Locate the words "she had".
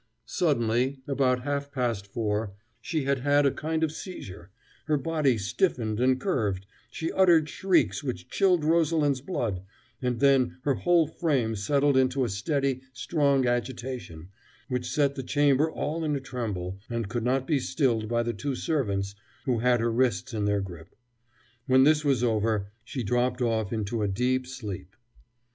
2.81-3.19